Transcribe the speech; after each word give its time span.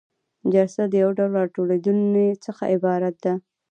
جلسه 0.53 0.83
د 0.87 0.93
یو 1.03 1.09
ډول 1.17 1.31
راټولیدنې 1.41 2.27
څخه 2.45 2.63
عبارت 2.75 3.15
ده. 3.25 3.33